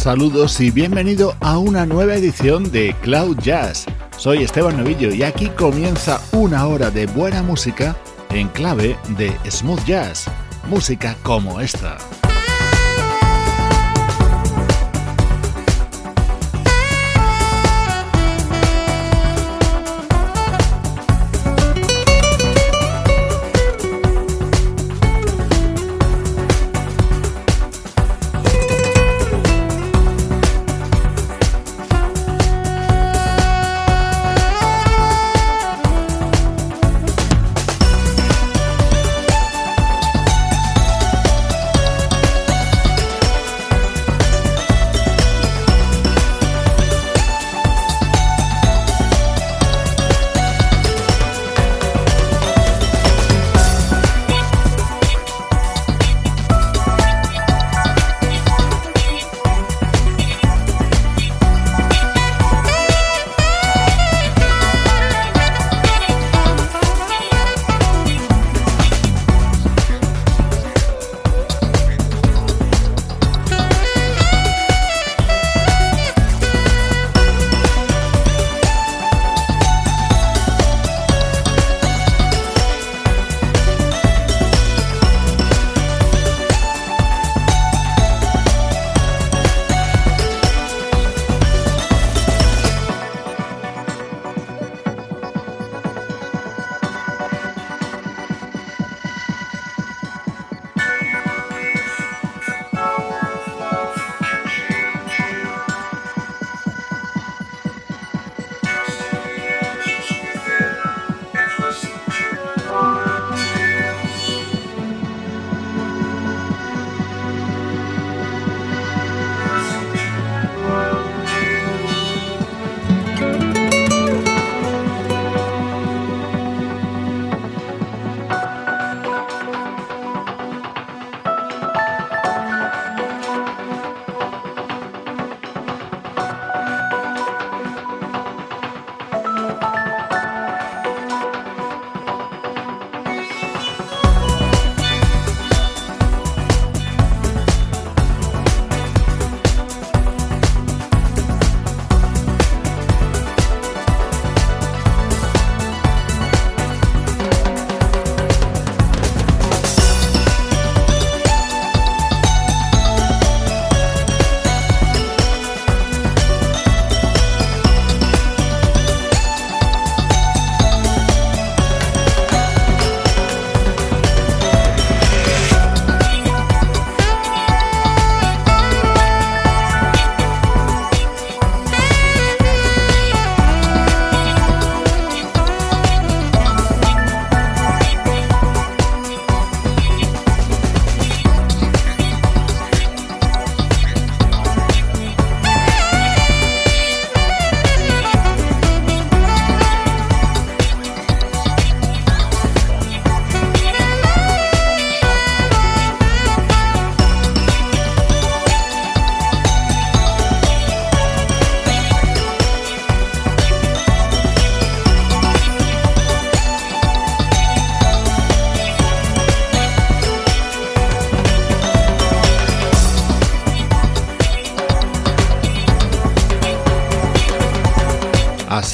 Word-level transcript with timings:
Saludos 0.00 0.58
y 0.62 0.70
bienvenido 0.70 1.36
a 1.40 1.58
una 1.58 1.84
nueva 1.84 2.14
edición 2.14 2.72
de 2.72 2.96
Cloud 3.02 3.36
Jazz. 3.40 3.84
Soy 4.16 4.42
Esteban 4.42 4.78
Novillo 4.78 5.12
y 5.14 5.22
aquí 5.22 5.48
comienza 5.50 6.22
una 6.32 6.66
hora 6.66 6.90
de 6.90 7.04
buena 7.04 7.42
música 7.42 7.94
en 8.30 8.48
clave 8.48 8.96
de 9.18 9.30
smooth 9.50 9.84
jazz, 9.84 10.24
música 10.70 11.14
como 11.22 11.60
esta. 11.60 11.98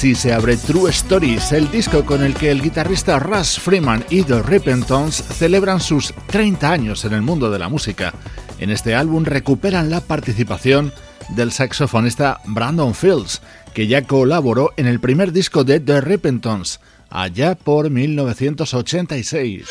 Así 0.07 0.15
se 0.15 0.31
abre 0.31 0.55
True 0.55 0.89
Stories, 0.91 1.51
el 1.51 1.69
disco 1.69 2.05
con 2.05 2.23
el 2.23 2.33
que 2.33 2.49
el 2.49 2.61
guitarrista 2.61 3.19
Russ 3.19 3.59
Freeman 3.59 4.05
y 4.09 4.23
The 4.23 4.41
Repentons 4.41 5.15
celebran 5.15 5.81
sus 5.81 6.13
30 6.27 6.71
años 6.71 7.03
en 7.03 7.11
el 7.11 7.21
mundo 7.21 7.51
de 7.51 7.59
la 7.59 7.67
música. 7.67 8.13
En 8.57 8.69
este 8.69 8.95
álbum 8.95 9.25
recuperan 9.25 9.89
la 9.89 9.99
participación 9.99 10.93
del 11.35 11.51
saxofonista 11.51 12.39
Brandon 12.45 12.95
Fields, 12.95 13.41
que 13.73 13.87
ya 13.87 14.03
colaboró 14.03 14.71
en 14.77 14.87
el 14.87 15.01
primer 15.01 15.33
disco 15.33 15.65
de 15.65 15.81
The 15.81 15.99
Repentons, 15.99 16.79
allá 17.09 17.55
por 17.55 17.89
1986. 17.89 19.65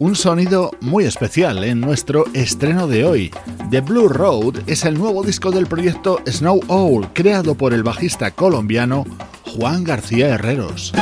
Un 0.00 0.16
sonido 0.16 0.70
muy 0.80 1.04
especial 1.04 1.62
en 1.62 1.78
nuestro 1.78 2.24
estreno 2.32 2.88
de 2.88 3.04
hoy. 3.04 3.30
The 3.70 3.82
Blue 3.82 4.08
Road 4.08 4.62
es 4.66 4.86
el 4.86 4.98
nuevo 4.98 5.22
disco 5.22 5.50
del 5.50 5.66
proyecto 5.66 6.20
Snow 6.26 6.60
Owl, 6.68 7.12
creado 7.12 7.54
por 7.54 7.74
el 7.74 7.82
bajista 7.82 8.30
colombiano 8.30 9.04
Juan 9.44 9.84
García 9.84 10.28
Herreros. 10.28 10.94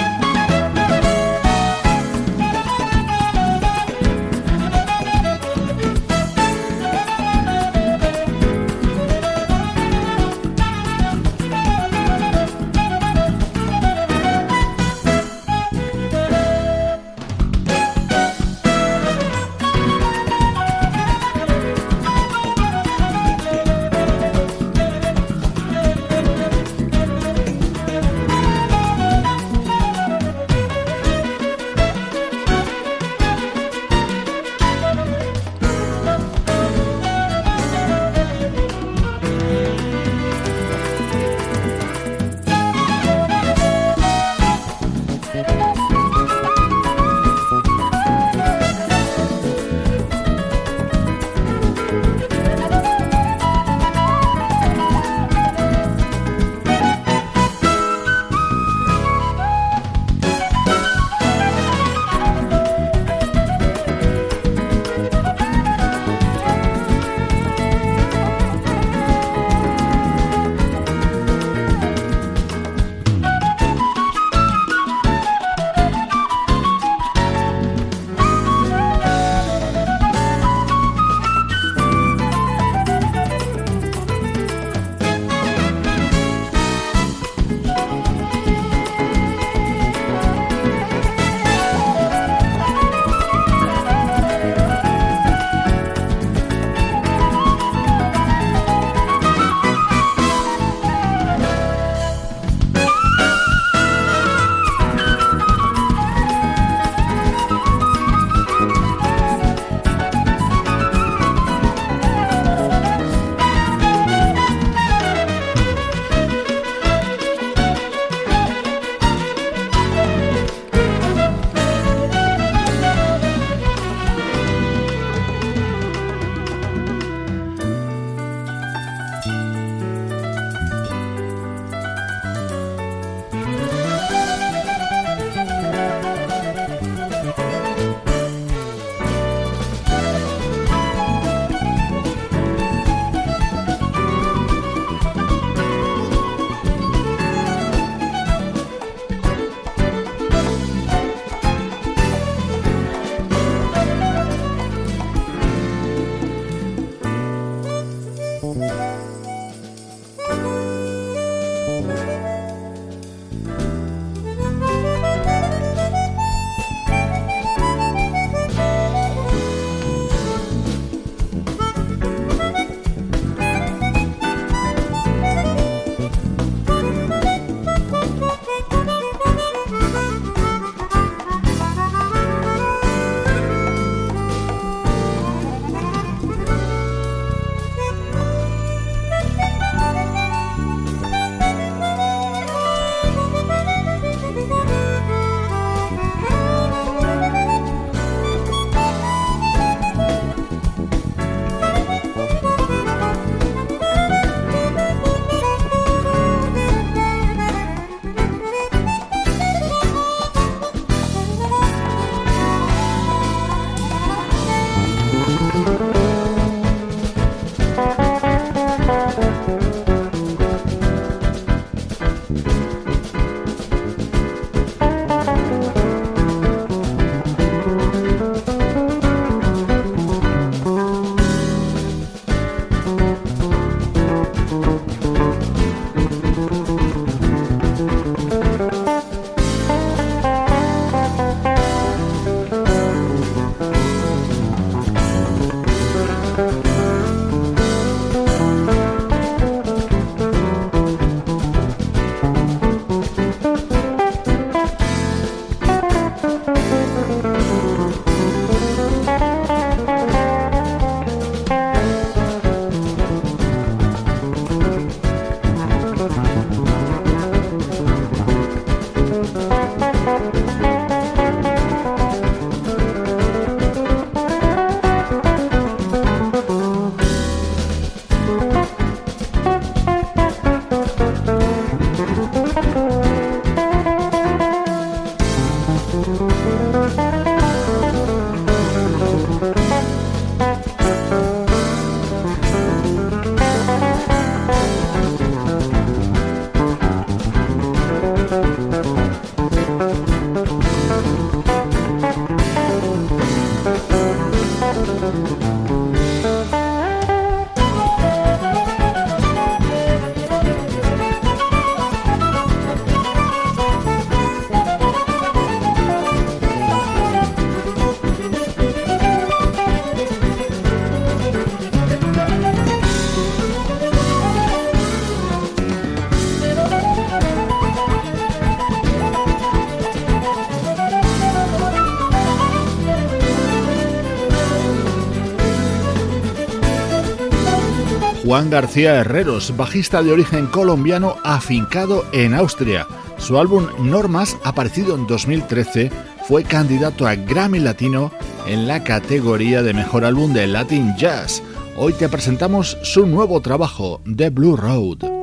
Juan 338.39 338.51
García 338.51 338.95
Herreros, 338.95 339.57
bajista 339.57 340.01
de 340.01 340.13
origen 340.13 340.47
colombiano 340.47 341.17
afincado 341.25 342.05
en 342.13 342.35
Austria. 342.35 342.87
Su 343.17 343.37
álbum 343.37 343.67
Normas, 343.81 344.37
aparecido 344.45 344.95
en 344.95 345.09
2013, 345.09 345.91
fue 346.29 346.45
candidato 346.45 347.09
a 347.09 347.17
Grammy 347.17 347.59
Latino 347.59 348.13
en 348.47 348.69
la 348.69 348.85
categoría 348.85 349.65
de 349.65 349.75
Mejor 349.75 350.05
Álbum 350.05 350.33
de 350.33 350.47
Latin 350.47 350.95
Jazz. 350.97 351.43
Hoy 351.77 351.95
te 351.95 352.09
presentamos 352.09 352.79
su 352.85 353.09
nuevo 353.09 353.41
trabajo, 353.41 354.01
The 354.05 354.31
Blue 354.31 354.55
Road. 354.55 355.18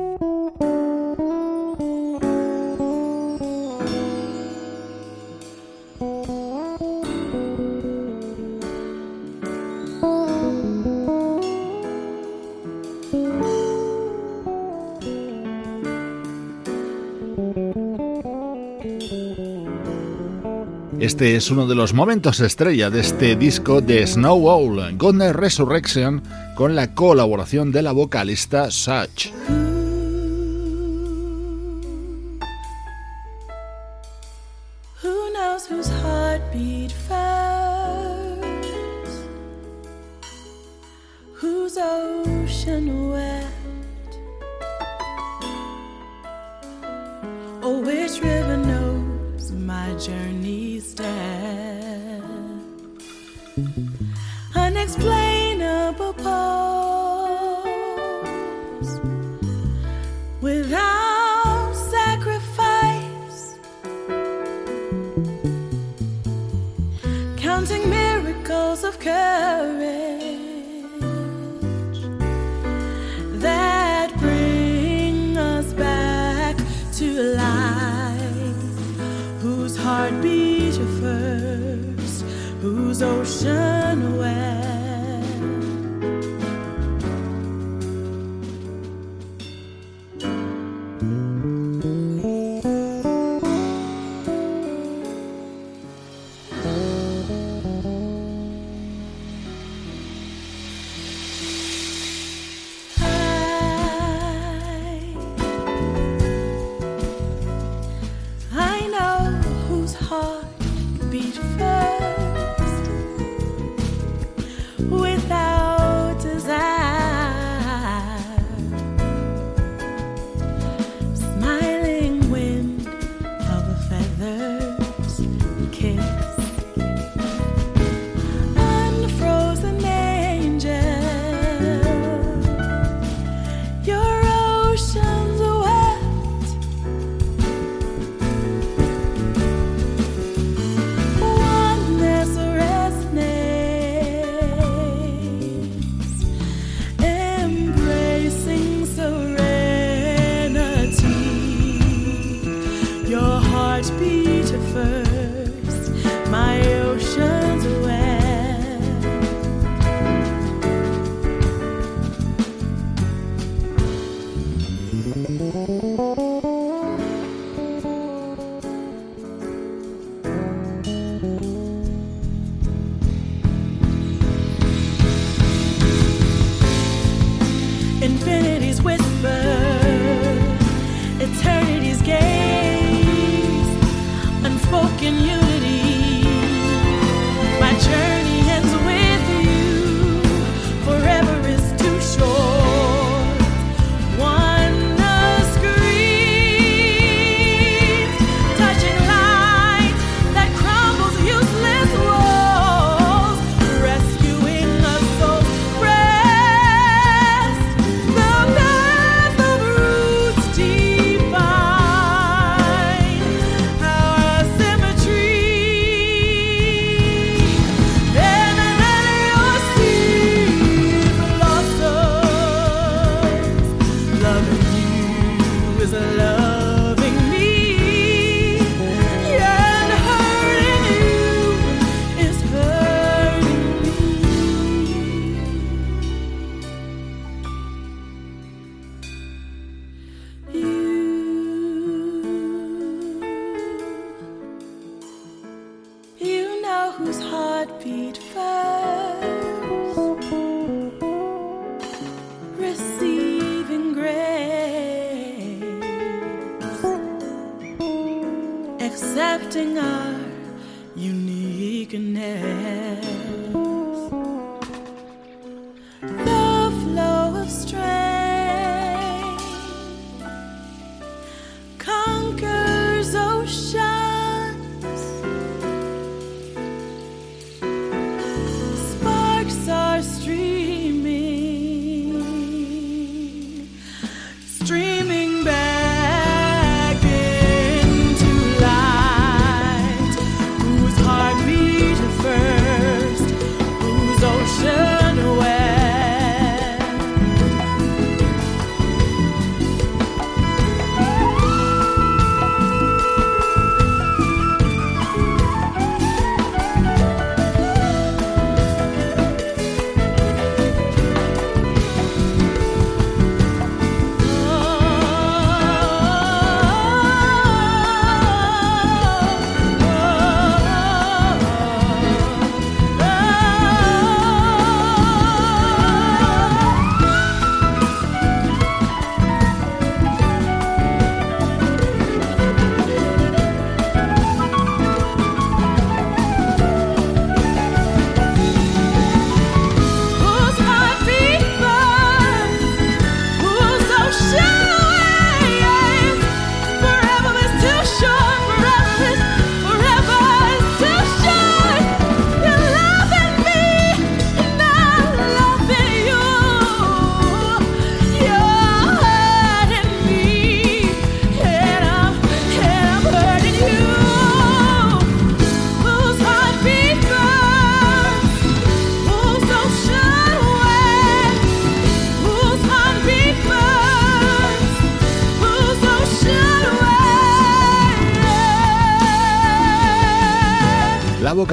Este 21.16 21.34
es 21.34 21.50
uno 21.50 21.66
de 21.66 21.74
los 21.74 21.94
momentos 21.94 22.40
estrella 22.40 22.90
de 22.90 23.00
este 23.00 23.36
disco 23.36 23.80
de 23.80 24.06
Snow 24.06 24.48
Owl, 24.50 24.98
Godner 24.98 25.34
Resurrection, 25.34 26.22
con 26.54 26.76
la 26.76 26.94
colaboración 26.94 27.72
de 27.72 27.80
la 27.80 27.92
vocalista 27.92 28.70
Such. 28.70 29.30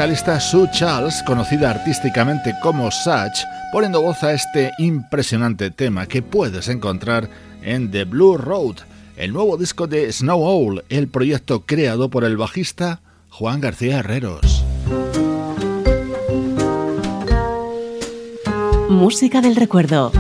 Vocalista 0.03 0.37
Sue 0.37 0.69
Charles, 0.71 1.23
conocida 1.23 1.69
artísticamente 1.69 2.53
como 2.61 2.91
Such, 2.91 3.45
poniendo 3.71 4.01
voz 4.01 4.21
a 4.21 4.33
este 4.33 4.73
impresionante 4.77 5.71
tema 5.71 6.07
que 6.07 6.21
puedes 6.21 6.67
encontrar 6.67 7.29
en 7.61 7.89
The 7.89 8.03
Blue 8.03 8.37
Road, 8.37 8.79
el 9.15 9.31
nuevo 9.31 9.55
disco 9.55 9.87
de 9.87 10.11
Snow 10.11 10.41
Owl, 10.41 10.83
el 10.89 11.07
proyecto 11.07 11.61
creado 11.61 12.09
por 12.09 12.25
el 12.25 12.35
bajista 12.35 12.99
Juan 13.29 13.61
García 13.61 13.99
Herreros. 13.99 14.65
Música 18.89 19.39
del 19.39 19.55
recuerdo. 19.55 20.11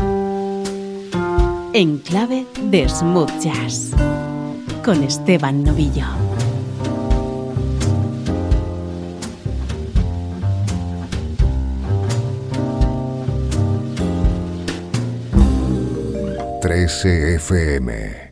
En 1.73 1.97
clave 1.97 2.45
de 2.69 2.87
smooth 2.87 3.37
jazz. 3.41 3.91
Con 4.81 5.03
Esteban 5.03 5.61
Novillo. 5.65 6.22
13 16.87 18.23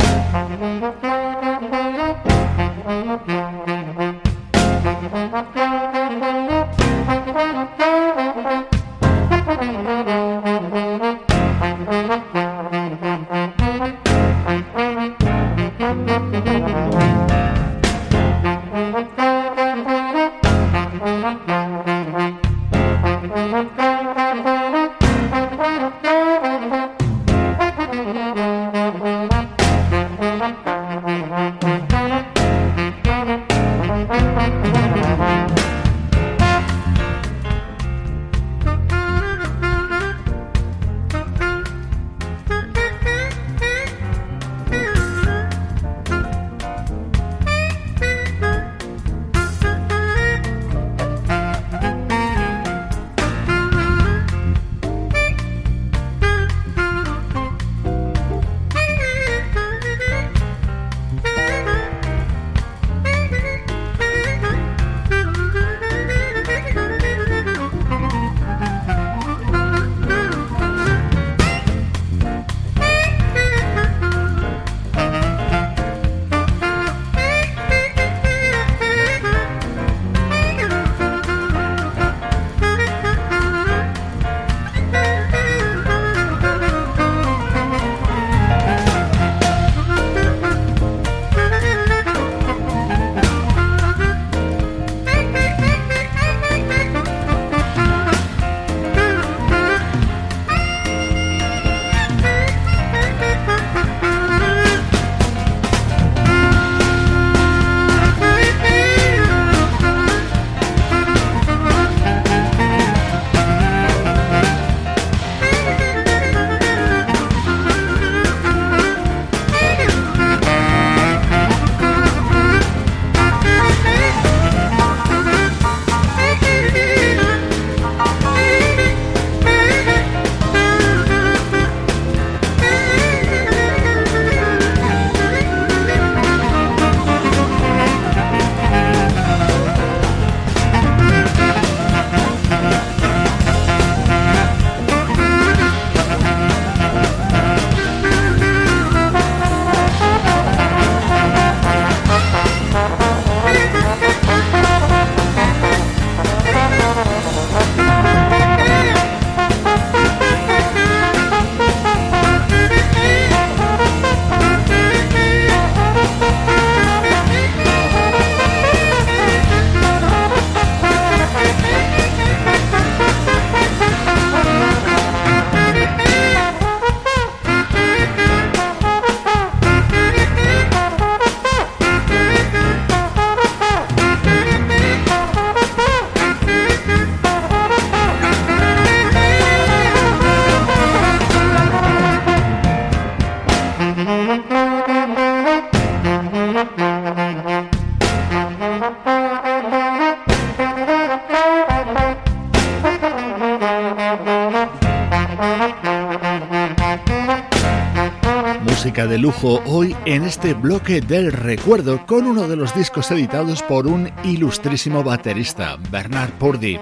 hoy 209.39 209.95
en 210.05 210.23
este 210.23 210.53
bloque 210.53 211.01
del 211.01 211.31
recuerdo 211.31 212.05
con 212.05 212.27
uno 212.27 212.47
de 212.47 212.55
los 212.55 212.75
discos 212.75 213.09
editados 213.11 213.63
por 213.63 213.87
un 213.87 214.11
ilustrísimo 214.23 215.03
baterista, 215.03 215.77
Bernard 215.89 216.31
Purdy. 216.33 216.79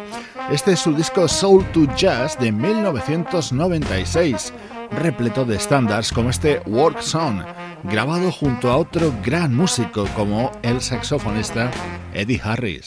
Este 0.51 0.73
es 0.73 0.79
su 0.79 0.93
disco 0.93 1.27
Soul 1.27 1.63
to 1.71 1.85
Jazz 1.95 2.38
de 2.39 2.51
1996, 2.51 4.53
repleto 4.91 5.45
de 5.45 5.57
estándares 5.57 6.12
como 6.12 6.29
este 6.29 6.62
Work 6.65 7.01
Song, 7.01 7.41
grabado 7.83 8.31
junto 8.31 8.71
a 8.71 8.77
otro 8.77 9.13
gran 9.23 9.55
músico 9.55 10.07
como 10.15 10.51
el 10.63 10.81
saxofonista 10.81 11.69
Eddie 12.13 12.41
Harris. 12.43 12.85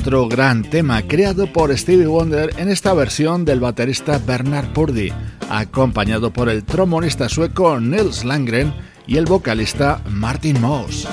otro 0.00 0.28
gran 0.28 0.62
tema 0.62 1.02
creado 1.02 1.46
por 1.52 1.76
Stevie 1.76 2.06
Wonder 2.06 2.54
en 2.56 2.70
esta 2.70 2.94
versión 2.94 3.44
del 3.44 3.60
baterista 3.60 4.18
Bernard 4.18 4.72
Purdy, 4.72 5.12
acompañado 5.50 6.32
por 6.32 6.48
el 6.48 6.64
trombonista 6.64 7.28
sueco 7.28 7.78
Nils 7.78 8.24
Langren 8.24 8.72
y 9.06 9.18
el 9.18 9.26
vocalista 9.26 10.00
Martin 10.08 10.58
Moss. 10.58 11.06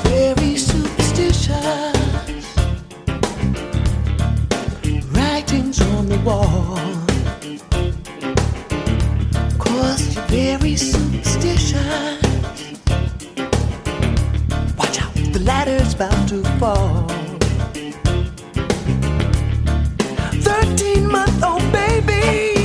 ladder's 15.43 15.93
to 16.27 16.43
fall. 16.59 17.16
18 20.79 21.07
month 21.11 21.43
old 21.43 21.71
baby. 21.71 22.56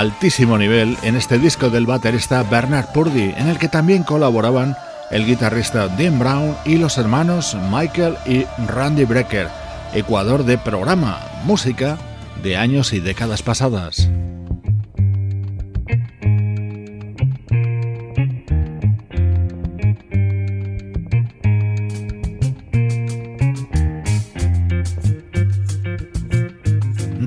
Altísimo 0.00 0.56
nivel 0.56 0.96
en 1.02 1.14
este 1.14 1.38
disco 1.38 1.68
del 1.68 1.84
baterista 1.84 2.42
Bernard 2.42 2.86
Purdy, 2.94 3.34
en 3.36 3.48
el 3.48 3.58
que 3.58 3.68
también 3.68 4.02
colaboraban 4.02 4.74
el 5.10 5.26
guitarrista 5.26 5.88
Dean 5.88 6.18
Brown 6.18 6.56
y 6.64 6.78
los 6.78 6.96
hermanos 6.96 7.54
Michael 7.70 8.16
y 8.24 8.46
Randy 8.66 9.04
Brecker, 9.04 9.48
Ecuador 9.92 10.44
de 10.44 10.56
programa, 10.56 11.20
música 11.44 11.98
de 12.42 12.56
años 12.56 12.94
y 12.94 13.00
décadas 13.00 13.42
pasadas. 13.42 14.08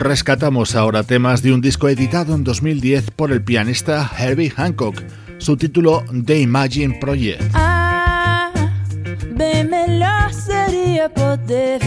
Rescatamos 0.03 0.75
ahora 0.75 1.03
temas 1.03 1.41
de 1.41 1.53
un 1.53 1.61
disco 1.61 1.87
editado 1.87 2.35
en 2.35 2.43
2010 2.43 3.11
por 3.11 3.31
el 3.31 3.41
pianista 3.41 4.11
Herbie 4.19 4.49
Hancock, 4.49 5.01
su 5.37 5.55
título 5.55 6.03
The 6.25 6.41
Imagine 6.41 6.97
Project. 6.99 7.41
Ah, 7.53 8.51
poder 11.15 11.79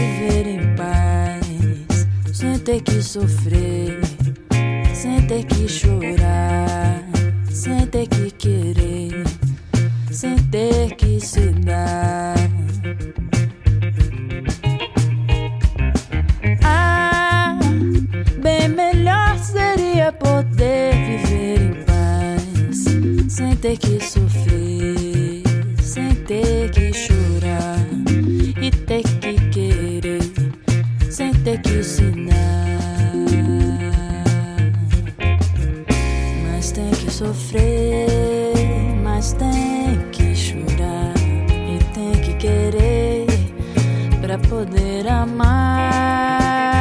paz, 0.75 2.07
sem 2.33 2.57
ter 2.57 2.81
que 2.81 3.03
sofrer, 3.03 3.99
sem 4.95 5.21
ter 5.27 5.45
que 5.45 5.67
chorar, 5.67 7.03
sem 7.51 7.85
ter 7.85 8.07
que 8.07 8.31
querer, 8.31 9.23
sem 10.09 10.35
ter 10.49 10.95
que 10.95 11.19
se 11.19 11.51
dar. 11.51 12.35
Poder 20.11 20.93
viver 20.93 21.61
em 21.61 21.83
paz, 21.83 22.85
sem 23.29 23.55
ter 23.55 23.77
que 23.77 23.99
sofrer, 24.03 25.43
sem 25.81 26.13
ter 26.25 26.69
que 26.71 26.93
chorar 26.93 27.79
e 28.61 28.71
ter 28.71 29.03
que 29.03 29.33
querer, 29.49 30.21
sem 31.09 31.33
ter 31.33 31.61
que 31.61 31.79
ensinar. 31.79 32.35
Mas 36.45 36.71
tem 36.71 36.91
que 36.91 37.11
sofrer, 37.11 38.07
mas 39.03 39.33
tem 39.33 39.99
que 40.11 40.35
chorar 40.35 41.13
e 41.47 41.83
tem 41.93 42.21
que 42.21 42.33
querer 42.35 43.25
para 44.21 44.37
poder 44.37 45.07
amar. 45.07 46.76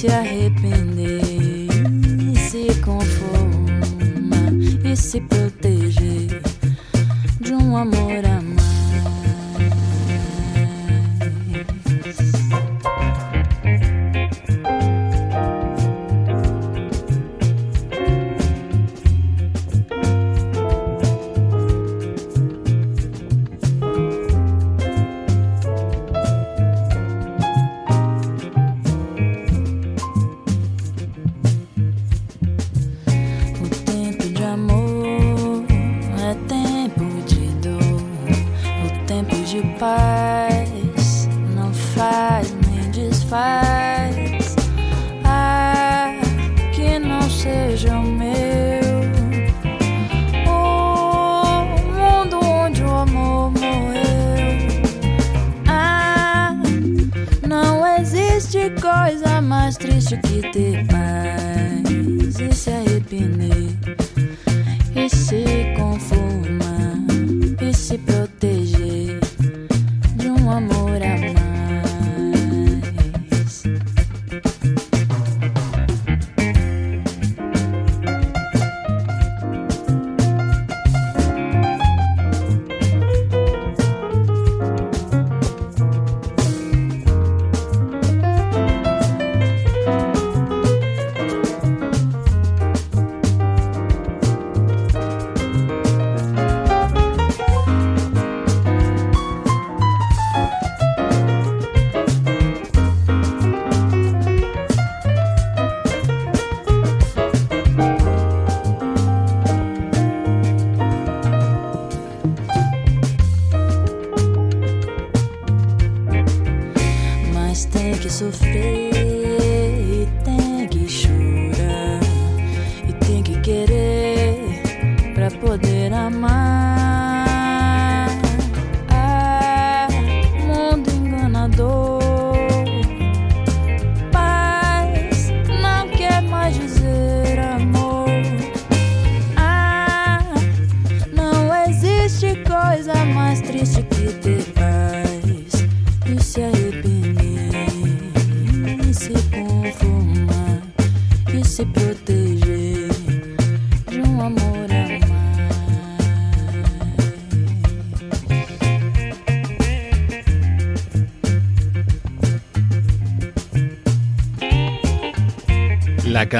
Se 0.00 0.06
arrepender, 0.06 1.20
se 2.48 2.68
conformar 2.80 4.50
e 4.82 4.96
se 4.96 5.20
proteger 5.20 6.40
de 7.38 7.52
um 7.52 7.76
amor 7.76 8.24
amado. 8.24 8.59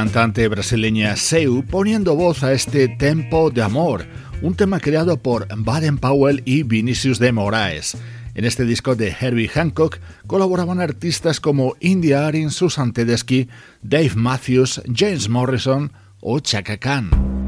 Cantante 0.00 0.48
brasileña 0.48 1.14
Seu 1.14 1.62
poniendo 1.62 2.16
voz 2.16 2.42
a 2.42 2.54
este 2.54 2.88
Tempo 2.88 3.50
de 3.50 3.60
Amor, 3.60 4.06
un 4.40 4.54
tema 4.54 4.80
creado 4.80 5.18
por 5.18 5.46
Baden 5.54 5.98
Powell 5.98 6.40
y 6.46 6.62
Vinicius 6.62 7.18
de 7.18 7.32
Moraes. 7.32 7.98
En 8.34 8.46
este 8.46 8.64
disco 8.64 8.96
de 8.96 9.14
Herbie 9.20 9.48
Hancock 9.48 9.98
colaboraban 10.26 10.80
artistas 10.80 11.38
como 11.38 11.76
India 11.80 12.26
Arin, 12.26 12.50
Susan 12.50 12.94
Tedeschi, 12.94 13.50
Dave 13.82 14.12
Matthews, 14.14 14.80
James 14.90 15.28
Morrison 15.28 15.92
o 16.22 16.40
Chaka 16.40 16.78
Khan. 16.78 17.39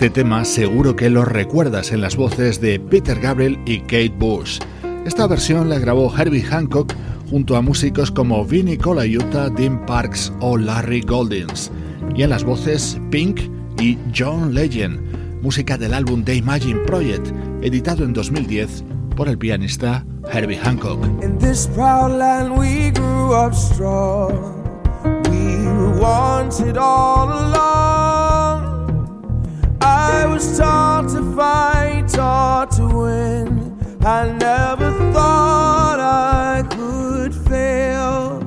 Este 0.00 0.22
tema 0.22 0.46
seguro 0.46 0.96
que 0.96 1.10
lo 1.10 1.26
recuerdas 1.26 1.92
en 1.92 2.00
las 2.00 2.16
voces 2.16 2.58
de 2.58 2.80
Peter 2.80 3.20
Gabriel 3.20 3.58
y 3.66 3.80
Kate 3.80 4.14
Bush. 4.18 4.58
Esta 5.04 5.26
versión 5.26 5.68
la 5.68 5.78
grabó 5.78 6.10
Herbie 6.16 6.40
Hancock 6.40 6.94
junto 7.28 7.54
a 7.54 7.60
músicos 7.60 8.10
como 8.10 8.42
Vinnie 8.46 8.78
Colaiuta, 8.78 9.50
Dean 9.50 9.84
Parks 9.84 10.32
o 10.40 10.56
Larry 10.56 11.02
Goldings, 11.02 11.70
y 12.16 12.22
en 12.22 12.30
las 12.30 12.44
voces 12.44 12.98
Pink 13.10 13.40
y 13.78 13.98
John 14.16 14.54
Legend, 14.54 15.42
música 15.42 15.76
del 15.76 15.92
álbum 15.92 16.24
The 16.24 16.36
Imagine 16.36 16.80
Project, 16.86 17.30
editado 17.60 18.02
en 18.02 18.14
2010 18.14 18.82
por 19.14 19.28
el 19.28 19.36
pianista 19.36 20.06
Herbie 20.32 20.56
Hancock. 20.56 21.04
I 30.20 30.26
was 30.26 30.58
taught 30.58 31.08
to 31.14 31.34
fight, 31.34 32.06
taught 32.08 32.72
to 32.72 32.86
win. 32.86 33.48
I 34.04 34.30
never 34.32 34.90
thought 35.14 35.98
I 35.98 36.62
could 36.76 37.34
fail. 37.34 38.40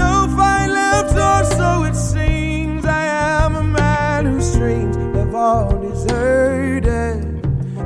No 0.00 0.12
fight 0.34 0.68
left, 0.68 1.14
or 1.14 1.44
so 1.56 1.84
it 1.84 1.94
seems. 1.94 2.86
I 2.86 3.04
am 3.44 3.54
a 3.54 3.62
man 3.62 4.24
whose 4.24 4.50
dreams 4.56 4.96
have 5.14 5.34
all 5.34 5.78
deserted. 5.78 7.18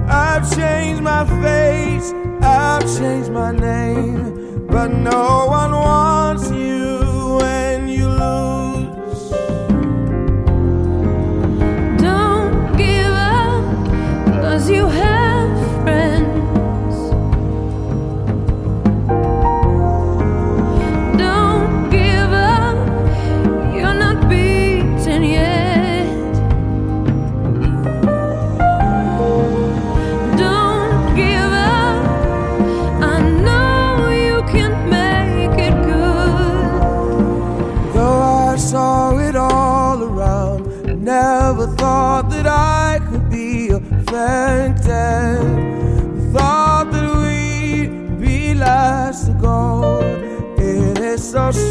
I've 0.07 0.47
changed 0.55 1.03
my 1.03 1.25
face, 1.43 2.13
I've 2.41 2.87
changed 2.97 3.33
my 3.33 3.51
name, 3.51 4.69
but 4.69 4.93
no 4.93 5.47
one 5.47 5.73
wants 5.73 6.51
you 6.53 6.64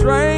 so 0.03 0.32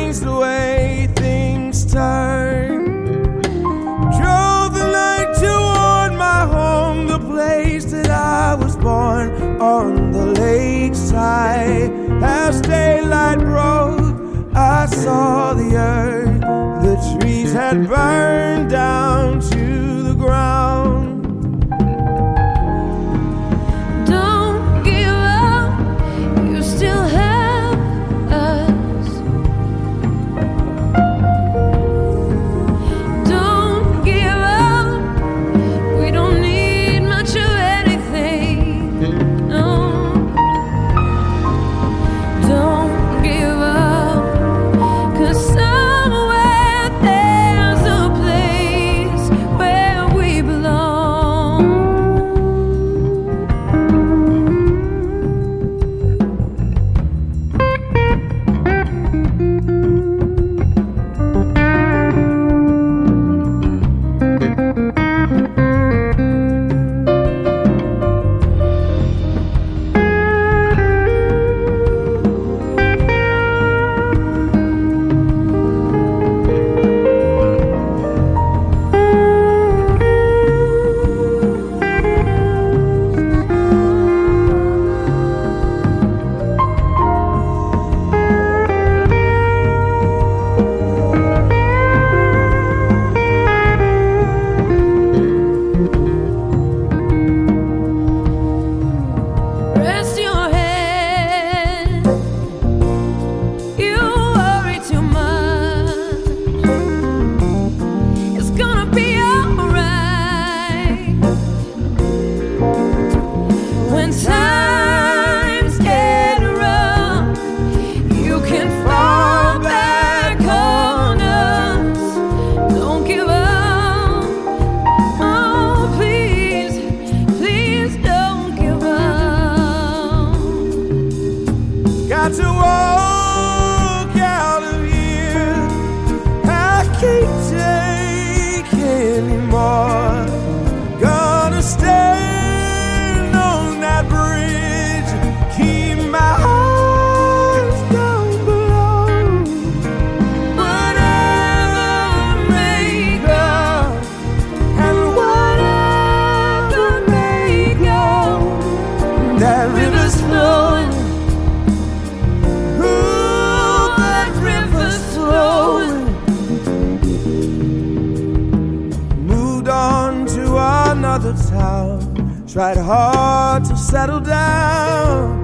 Tried 172.55 172.77
hard 172.77 173.65
to 173.65 173.75
settle 173.75 174.21
down. 174.21 175.43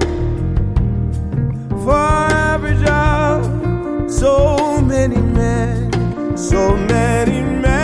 For 1.84 2.26
every 2.52 2.74
job, 2.82 3.44
so 4.10 4.80
many 4.80 5.20
men, 5.20 5.90
so 6.36 6.74
many 6.74 7.42
men, 7.42 7.81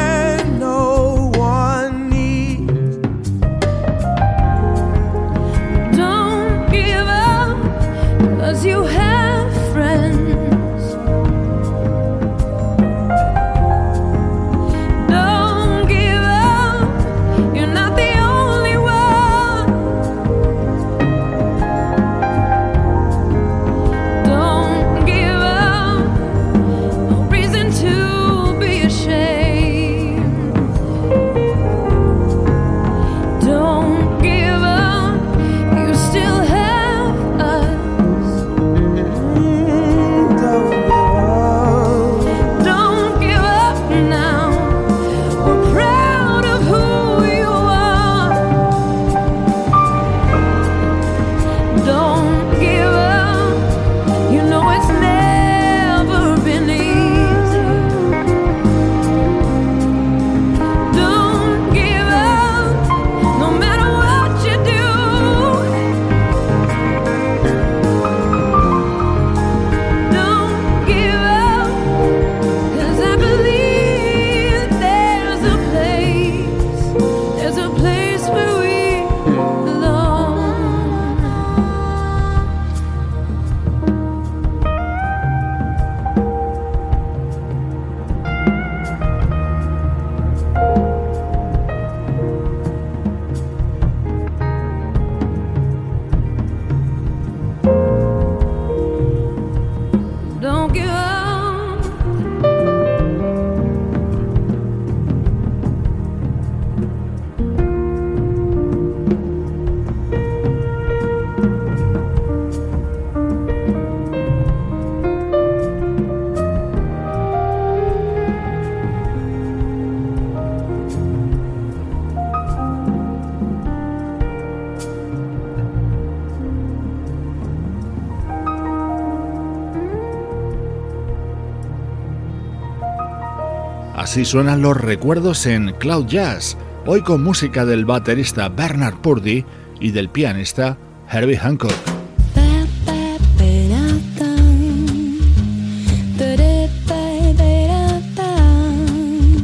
Así 134.09 134.25
suenan 134.25 134.63
los 134.63 134.75
recuerdos 134.75 135.45
en 135.45 135.75
Cloud 135.75 136.07
Jazz, 136.07 136.57
hoy 136.87 137.03
con 137.03 137.23
música 137.23 137.67
del 137.67 137.85
baterista 137.85 138.49
Bernard 138.49 139.03
Purdy 139.03 139.45
y 139.81 139.91
del 139.91 140.09
pianista 140.09 140.79
Herbie 141.13 141.37
Hancock. 141.37 141.75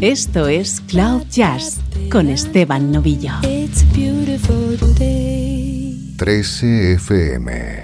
Esto 0.01 0.49
es 0.49 0.81
Cloud 0.81 1.25
Jazz 1.29 1.83
con 2.11 2.31
Esteban 2.31 2.91
Novillo. 2.91 3.35
13 6.17 6.93
FM 6.95 7.84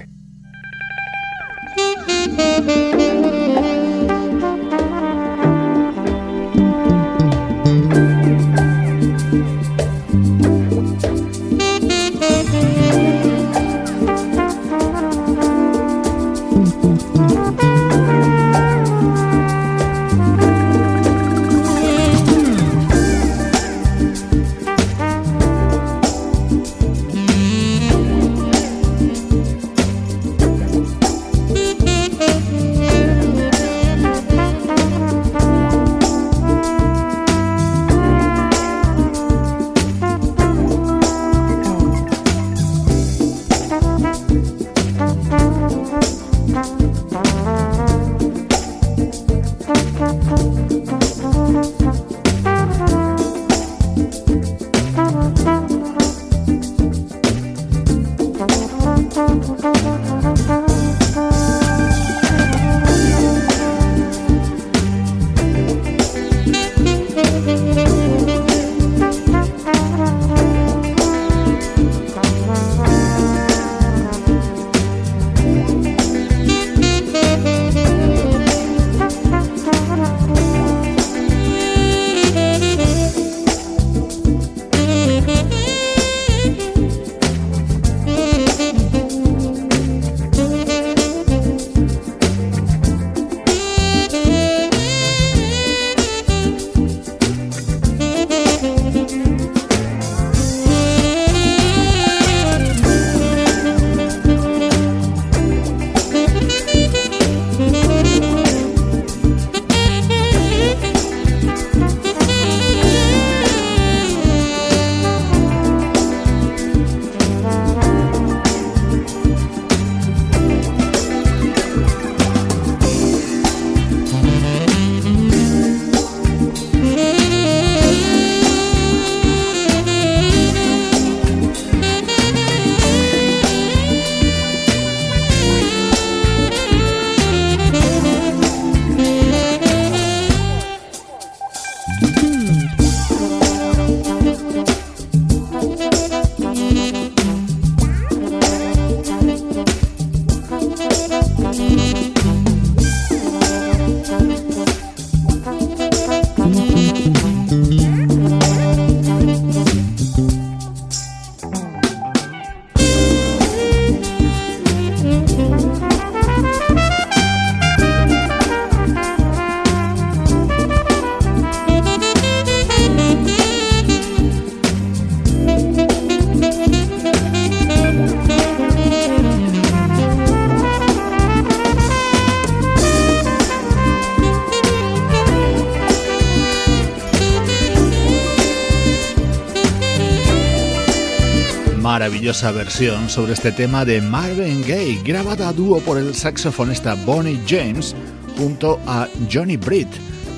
maravillosa 192.30 192.52
versión 192.52 193.08
sobre 193.08 193.32
este 193.32 193.50
tema 193.50 193.84
de 193.84 194.00
Marvin 194.00 194.62
Gaye, 194.62 195.00
grabada 195.04 195.48
a 195.48 195.52
dúo 195.52 195.80
por 195.80 195.98
el 195.98 196.14
saxofonista 196.14 196.94
Bonnie 196.94 197.40
James 197.44 197.96
junto 198.38 198.78
a 198.86 199.08
Johnny 199.32 199.56
Britt. 199.56 199.88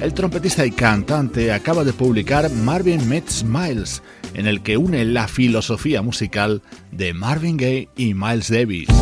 El 0.00 0.14
trompetista 0.14 0.64
y 0.64 0.70
cantante 0.70 1.52
acaba 1.52 1.84
de 1.84 1.92
publicar 1.92 2.50
Marvin 2.50 3.06
Meets 3.06 3.44
Miles, 3.44 4.02
en 4.32 4.46
el 4.46 4.62
que 4.62 4.78
une 4.78 5.04
la 5.04 5.28
filosofía 5.28 6.00
musical 6.00 6.62
de 6.92 7.12
Marvin 7.12 7.58
Gaye 7.58 7.90
y 7.94 8.14
Miles 8.14 8.48
Davis. 8.48 9.01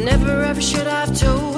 never 0.00 0.42
ever 0.42 0.60
should 0.60 0.86
I 0.86 1.04
have 1.04 1.18
told 1.18 1.49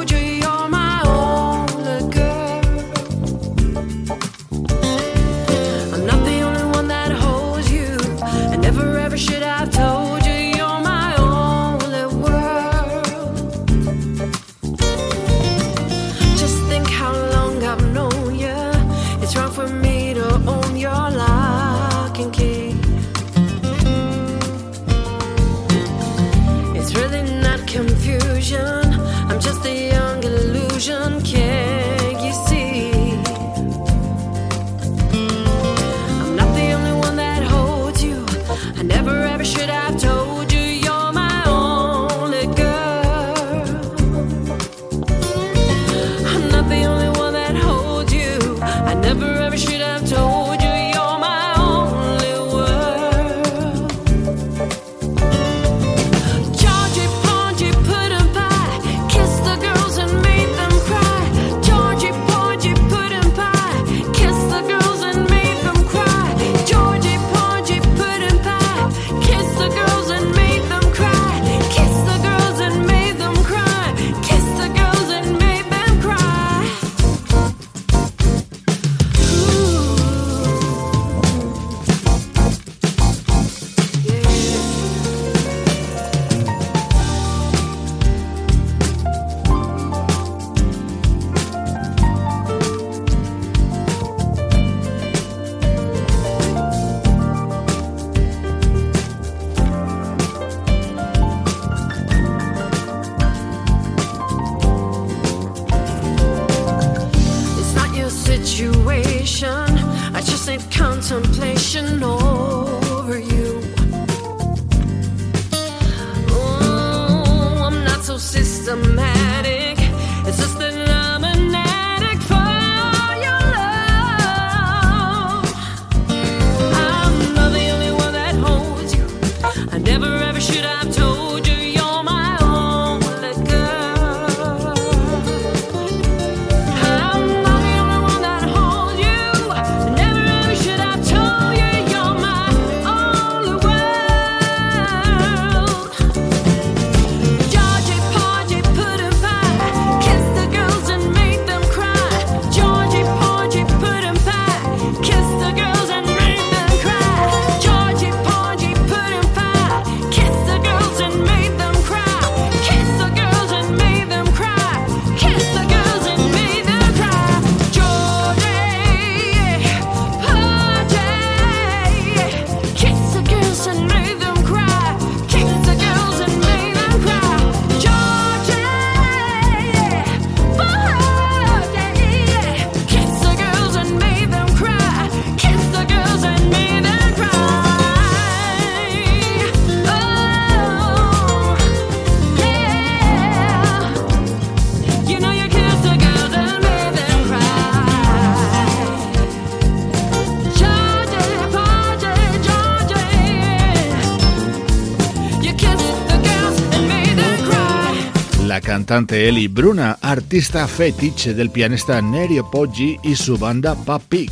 cantante 208.92 209.26
Eli 209.26 209.48
Bruna, 209.48 209.96
artista 210.02 210.66
fetiche 210.66 211.32
del 211.32 211.50
pianista 211.50 212.02
Nerio 212.02 212.50
Poggi 212.50 212.98
y 213.02 213.16
su 213.16 213.38
banda 213.38 213.74
Papik. 213.74 214.30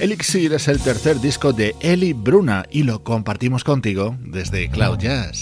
Elixir 0.00 0.52
es 0.52 0.68
el 0.68 0.80
tercer 0.80 1.18
disco 1.18 1.54
de 1.54 1.74
Eli 1.80 2.12
Bruna 2.12 2.66
y 2.70 2.82
lo 2.82 3.02
compartimos 3.02 3.64
contigo 3.64 4.14
desde 4.20 4.68
Cloud 4.68 4.98
Jazz. 4.98 5.41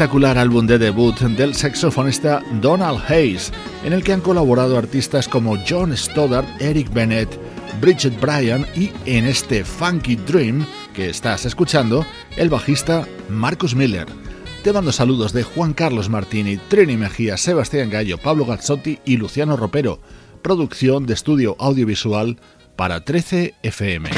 Espectacular 0.00 0.38
álbum 0.38 0.66
de 0.66 0.78
debut 0.78 1.14
del 1.20 1.54
saxofonista 1.54 2.42
Donald 2.62 2.98
Hayes, 3.06 3.52
en 3.84 3.92
el 3.92 4.02
que 4.02 4.14
han 4.14 4.22
colaborado 4.22 4.78
artistas 4.78 5.28
como 5.28 5.58
John 5.68 5.94
Stoddard, 5.94 6.46
Eric 6.58 6.90
Bennett, 6.90 7.28
Bridget 7.82 8.18
Bryan 8.18 8.64
y 8.74 8.92
en 9.04 9.26
este 9.26 9.62
Funky 9.62 10.16
Dream 10.16 10.64
que 10.94 11.10
estás 11.10 11.44
escuchando, 11.44 12.06
el 12.38 12.48
bajista 12.48 13.06
Marcus 13.28 13.74
Miller. 13.74 14.06
Te 14.64 14.72
mando 14.72 14.90
saludos 14.90 15.34
de 15.34 15.42
Juan 15.42 15.74
Carlos 15.74 16.08
Martini, 16.08 16.56
Trini 16.56 16.96
Mejía, 16.96 17.36
Sebastián 17.36 17.90
Gallo, 17.90 18.16
Pablo 18.16 18.46
Gazzotti 18.46 19.00
y 19.04 19.18
Luciano 19.18 19.58
Ropero. 19.58 20.00
Producción 20.40 21.04
de 21.04 21.12
estudio 21.12 21.56
audiovisual 21.58 22.38
para 22.74 23.04
13 23.04 23.52
FM. 23.62 24.08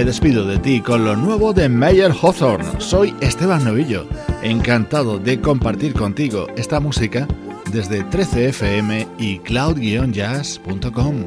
Me 0.00 0.06
despido 0.06 0.46
de 0.46 0.58
ti 0.58 0.80
con 0.80 1.04
lo 1.04 1.14
nuevo 1.14 1.52
de 1.52 1.68
Meyer 1.68 2.10
Hawthorne. 2.10 2.80
Soy 2.80 3.14
Esteban 3.20 3.62
Novillo, 3.64 4.06
encantado 4.42 5.18
de 5.18 5.42
compartir 5.42 5.92
contigo 5.92 6.46
esta 6.56 6.80
música 6.80 7.28
desde 7.70 8.06
13fm 8.06 9.06
y 9.18 9.40
cloud-jazz.com. 9.40 11.26